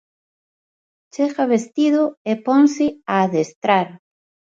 [1.13, 2.01] Chega vestido
[2.31, 3.87] e ponse a adestrar.